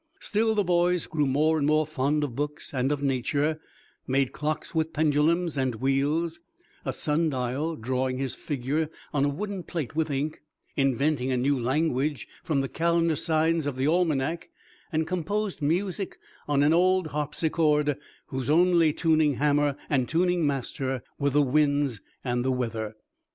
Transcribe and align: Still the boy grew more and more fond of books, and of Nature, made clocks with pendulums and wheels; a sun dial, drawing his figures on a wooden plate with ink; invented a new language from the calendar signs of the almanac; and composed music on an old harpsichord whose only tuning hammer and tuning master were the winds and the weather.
Still 0.19 0.55
the 0.55 0.63
boy 0.63 0.97
grew 0.97 1.27
more 1.27 1.59
and 1.59 1.67
more 1.67 1.85
fond 1.85 2.23
of 2.23 2.35
books, 2.35 2.73
and 2.73 2.91
of 2.91 3.03
Nature, 3.03 3.59
made 4.07 4.31
clocks 4.31 4.73
with 4.73 4.93
pendulums 4.93 5.57
and 5.57 5.75
wheels; 5.75 6.39
a 6.83 6.91
sun 6.91 7.29
dial, 7.29 7.75
drawing 7.75 8.17
his 8.17 8.33
figures 8.33 8.87
on 9.13 9.25
a 9.25 9.29
wooden 9.29 9.61
plate 9.61 9.95
with 9.95 10.09
ink; 10.09 10.41
invented 10.75 11.29
a 11.29 11.37
new 11.37 11.55
language 11.59 12.27
from 12.41 12.61
the 12.61 12.67
calendar 12.67 13.15
signs 13.15 13.67
of 13.67 13.75
the 13.75 13.85
almanac; 13.85 14.49
and 14.91 15.05
composed 15.05 15.61
music 15.61 16.17
on 16.47 16.63
an 16.63 16.73
old 16.73 17.05
harpsichord 17.09 17.95
whose 18.29 18.49
only 18.49 18.91
tuning 18.91 19.35
hammer 19.35 19.75
and 19.87 20.09
tuning 20.09 20.47
master 20.47 21.03
were 21.19 21.29
the 21.29 21.43
winds 21.43 22.01
and 22.23 22.43
the 22.43 22.51
weather. 22.51 22.95